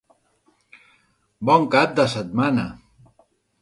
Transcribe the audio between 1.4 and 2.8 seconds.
Bon cap de setmana!